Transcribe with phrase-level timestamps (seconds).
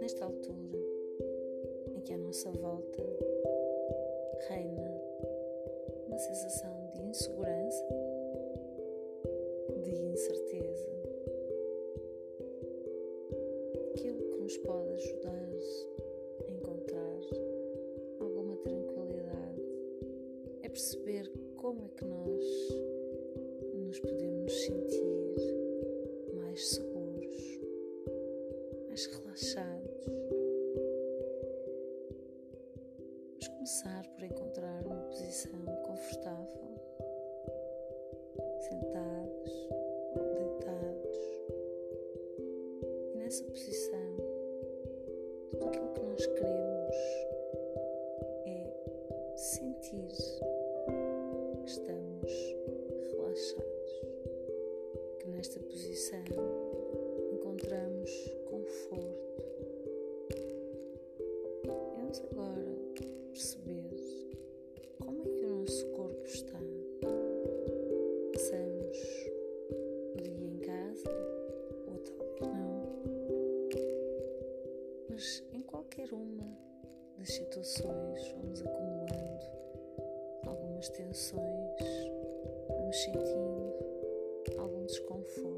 [0.00, 0.78] Nesta altura
[1.94, 3.02] em que à nossa volta
[4.48, 5.02] reina
[6.08, 7.59] uma sensação de insegurança,
[22.40, 25.36] nós nos podemos sentir
[26.34, 27.60] mais seguros,
[28.88, 30.06] mais relaxados.
[33.28, 36.80] Vamos começar por encontrar uma posição confortável,
[38.60, 39.68] sentados,
[40.32, 41.18] deitados,
[43.12, 43.99] e nessa posição,
[57.30, 58.10] encontramos
[58.48, 59.44] conforto.
[61.94, 62.74] Vamos agora
[63.28, 63.84] perceber
[64.98, 66.58] como é que o nosso corpo está.
[68.32, 68.98] Passamos
[70.14, 71.10] o dia em casa,
[71.86, 72.88] ou talvez não,
[75.10, 76.58] mas em qualquer uma
[77.18, 79.46] das situações vamos acumulando
[80.46, 81.82] algumas tensões,
[82.68, 83.74] vamos sentindo
[84.56, 85.49] algum desconforto.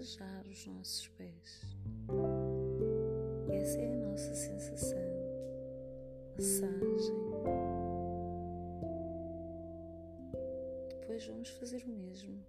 [0.00, 1.60] Massajar os nossos pés.
[3.52, 4.98] Essa é a nossa sensação.
[6.36, 7.20] Massagem.
[10.88, 12.42] Depois vamos fazer o mesmo,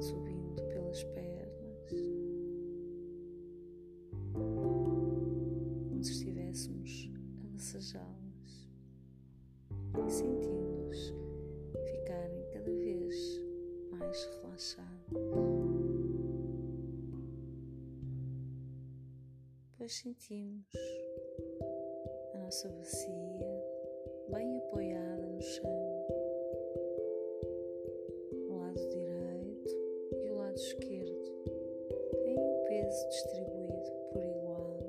[0.00, 1.27] subindo pelas pernas,
[19.78, 20.66] Depois sentimos
[22.34, 23.64] a nossa bacia
[24.28, 26.06] bem apoiada no chão,
[28.48, 29.76] o lado direito
[30.24, 31.22] e o lado esquerdo
[32.24, 34.80] têm o peso distribuído por igual.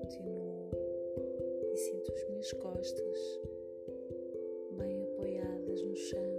[0.00, 0.70] Continuo
[1.72, 3.40] e sinto as minhas costas
[4.76, 6.33] bem apoiadas no chão.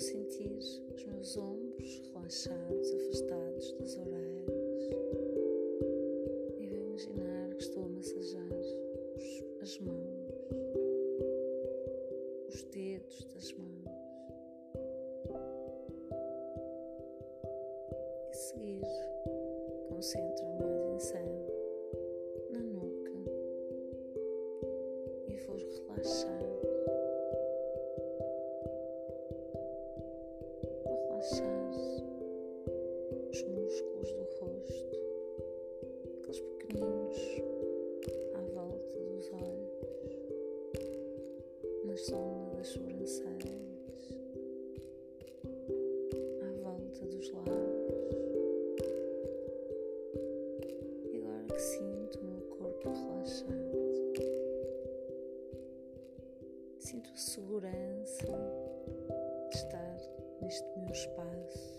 [0.00, 4.90] Sentir os meus ombros relaxados, afastados das orelhas.
[6.58, 10.34] E vou imaginar que estou a massajar os- as mãos,
[12.48, 13.90] os dedos das mãos.
[18.30, 18.82] E seguir,
[19.88, 20.46] concentro
[31.20, 31.59] Vou
[60.50, 61.78] neste meu espaço,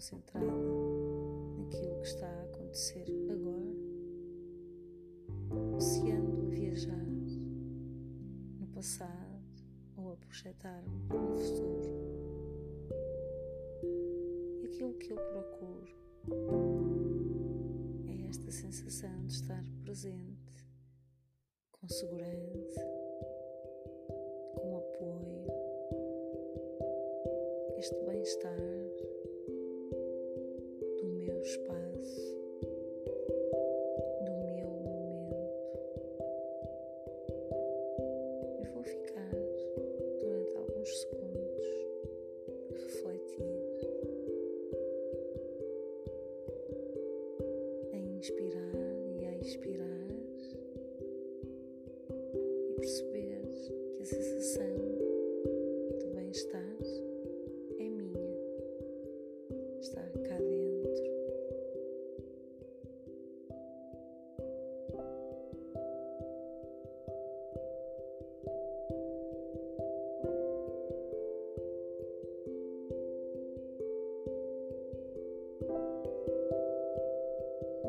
[0.00, 0.46] concentrada
[1.58, 3.76] naquilo que está a acontecer agora,
[5.78, 7.06] se ando a viajar
[8.58, 9.44] no passado
[9.98, 11.90] ou a projetar-me no futuro.
[14.62, 15.92] E aquilo que eu procuro
[18.08, 20.66] é esta sensação de estar presente,
[21.72, 22.86] com segurança,
[24.56, 25.46] com apoio,
[27.76, 28.79] este bem-estar
[48.20, 48.74] inspirar
[49.18, 50.08] e a expirar
[52.68, 53.40] e perceber
[53.96, 54.69] que a sensação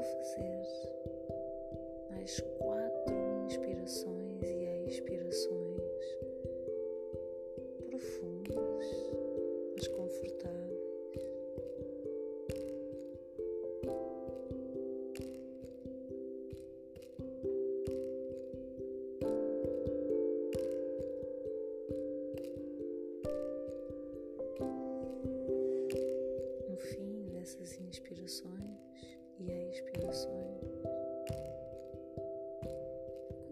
[0.02, 0.68] Fazer.
[2.10, 5.61] Mais quatro inspirações e expirações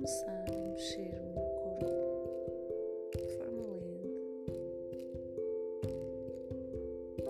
[0.09, 1.85] começar a mexer o meu corpo
[3.15, 4.09] de forma lenta,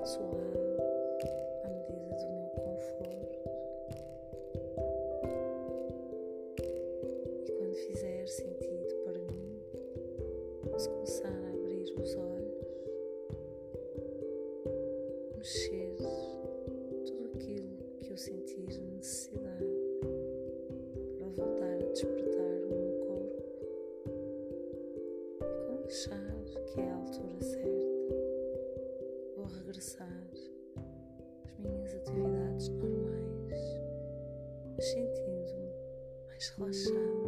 [0.06, 0.78] suave,
[1.66, 3.38] à medida do meu conforto.
[7.46, 9.60] E quando fizer sentido para mim,
[10.72, 12.64] posso começar a abrir os olhos,
[15.36, 15.98] mexer
[17.06, 19.29] tudo aquilo que eu sentir necessidade
[36.40, 37.19] mais relaxada,